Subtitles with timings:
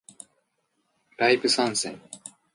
[1.19, 2.01] ライブ参戦